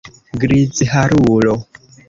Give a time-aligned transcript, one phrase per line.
[0.41, 1.53] Grizharulo!